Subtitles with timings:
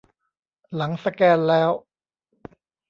[0.75, 1.71] หลังสแกนแล้ว